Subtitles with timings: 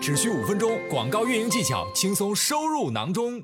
[0.00, 3.42] 只需五分钟，广告运营技巧轻松收入囊中。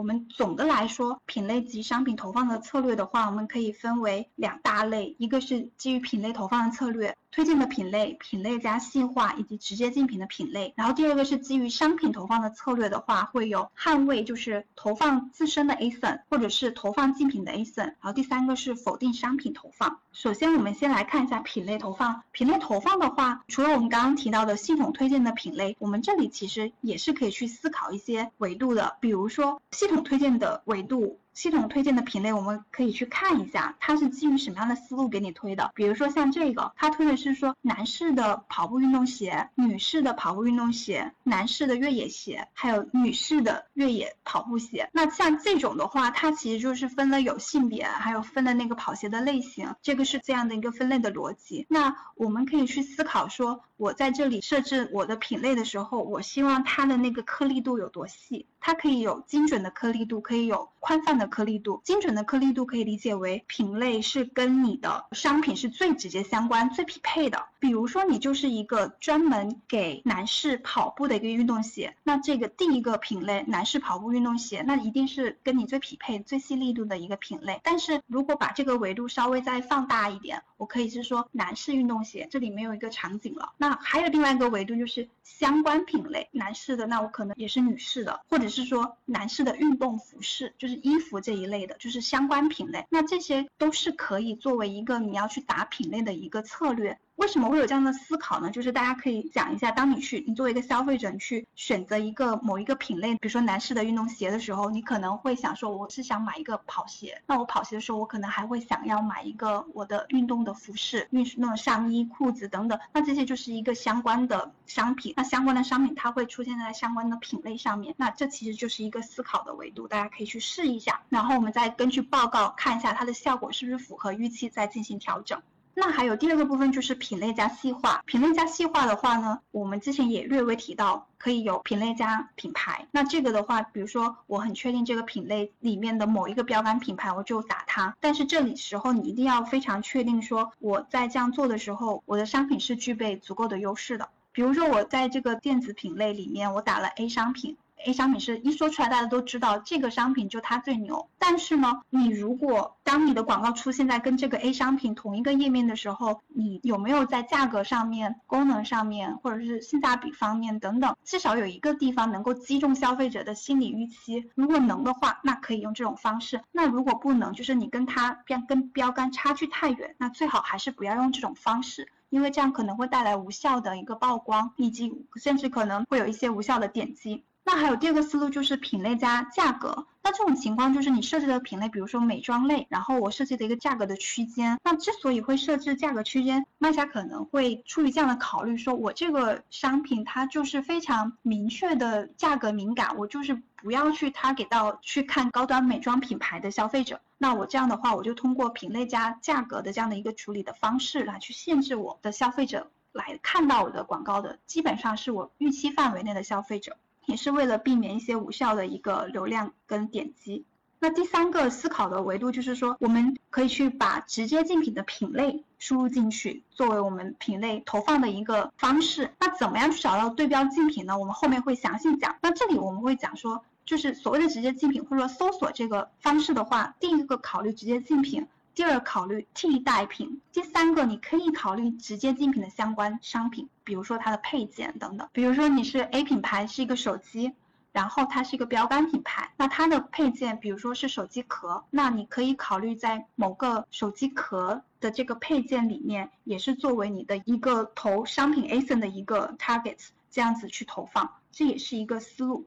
[0.00, 7.14] 我们总的来说，品类及商品投放的策略的话，我们可以分为两大类，一个是基于品类投放的策略。
[7.32, 20.00] 推荐的品类、品类加细化以及直接竞品的品类，然后第二个是基于商品投放的策略的话，会有捍卫就是投放自身的 ASIN，或者是投放竞品的 ASIN，然后第三个是否定商品投放。
[20.12, 22.24] 首先，我们先来看一下品类投放。
[22.32, 31.18] 品类投放的话，除了我们刚刚提到的系统推荐的品类，我们这里其实也是可以去思考一些维度的，比如说系不推荐的维度。
[31.32, 35.70] 系统推荐的品类，我们可以去看一下，它是基于什么样的思路给你推的。
[35.74, 44.88] 比如说像这个，它推的是说男士的跑步运动鞋、女士的跑步运动鞋、男士的越野鞋，还有女士的越野跑步鞋。
[44.92, 51.66] 那像这种的话，它其实就是分了有性别，还有分了那个跑鞋的类型，这个是这样的一个分类的逻辑。
[51.68, 58.46] 那我们可以去思考说，我在这里设置我的品类的时候，我希望它的那个颗粒度有多细？
[58.62, 61.80] 它可以有精准的颗粒度，可以有宽泛的颗粒度。
[61.84, 67.44] 精准的颗粒度可以理解为品类是跟你的商品是最直接相关、最匹配的。
[67.60, 77.60] 比如说，你就是一个专门给男士跑步的一个运动鞋，那这个第一个品类男士跑步运动鞋，那一定是跟你最匹配、最细粒度的一个品类。
[77.62, 83.52] 但是如果把这个维度稍微再放大一点，我可以是说男士运动鞋，这里没有一个场景了。
[83.58, 85.06] 那还有另外一个维度就是
[85.38, 92.84] 相关品类，男士的，那我可能也是女士的，或者是说男士的运动服饰，就是衣服这一类的，就是相关品类。
[92.90, 96.98] 那这些都是可以作为一个你要去打品类的一个策略。
[97.20, 98.50] 为什么会有这样的思考呢？
[98.50, 107.20] 就是大家可以讲一下，当你去，你作为一个消费者，你去选择一个某一个品类，比如说男士的运动鞋的时候，你可能会想说，我是想买一个跑鞋。
[107.26, 112.80] 那我跑鞋的时候，我可能还会想要买一个我的运动的服饰，运那种上衣、裤子等等。
[112.94, 115.12] 那这些就是一个相关的商品。
[115.14, 117.94] 那相关的商品它会出现在相关的品类上面。
[117.98, 125.42] 那这其实就是一个思考的维度，大家可以去试一下，然后我们再根据报告看一下它的效果是不是符合预期，再进行调整。
[125.74, 128.02] 那还有第二个部分就是品类加细化。
[128.06, 132.86] 品类加细化的话呢，我们之前也略微提到，可以有品类加品牌。
[132.90, 137.96] 那这个的话，比如说我很确定这个品类里面的某一个标杆品牌，我就打它。
[138.00, 144.08] 但是这里时候你一定要非常确定，说我在这样做的时候，我的商品是具备足够的优势的。
[144.32, 147.56] 比如说我在这个电子品类里面，我打了 A 商品。
[147.84, 151.08] A 商品是一说出来，大家都知道这个商品就它最牛。
[151.18, 164.28] 但是呢，你如果当你的广告出现在跟这个 A 商品同一个页面的时候，你有没有在价格上面、功能上面，或者是性价比方面等等，至少有一个地方能够击中消费者的心理预期？
[164.34, 177.24] 如果能的话，那可以用这种方式；那如果不能，就是你跟它标跟标杆差距太远，那最好还是不要用这种方式，因为这样可能会带来无效的一个曝光，以及甚至可能会有一些无效的点击。
[177.52, 179.84] 那还有第二个思路就是品类加价格。
[180.04, 184.56] 那这种情况就是你设置的品类，比如说美妆类，然后我设计的一个价格的区间。
[184.62, 197.00] 那之所以会设置价格区间，卖家可能会出于这样的考虑，说我这个商品它就是非常明确的价格敏感，我就是不要去它给到去看高端美妆品牌的消费者。
[197.18, 206.76] 那我这样的话，我就通过品类加价格的这样的一个处理的方式来去限制我的消费者来看到我的广告的，基本上是我预期范围内的消费者。
[207.10, 210.44] 也是为了避免一些无效的一个流量跟点击。
[210.78, 219.12] 那第三个思考的维度就是说，我们可以去把直接竞品的品类输入进去，作为我们品类投放的一个方式。
[219.18, 220.98] 那怎么样去找到对标竞品呢？
[220.98, 222.16] 我们后面会详细讲。
[222.22, 228.26] 那这里我们会讲说，就是所谓的直接竞品或者说搜索这个方式的话，第一个考虑直接竞品。
[228.60, 235.08] 第二，考虑替代品；第三个，你可以考虑直接竞品的相关商品，比如说它的配件等等。
[235.14, 237.32] 比如说你是 A 品牌是一个手机，
[237.72, 252.46] 然后它是一个标杆品牌，那它的配件，比如说是手机壳，那你可以考虑在某个手机壳的这个配件里面，也是作为你的一个投商品 ASIN 的一个 targets，这样子去投放，这也是一个思路。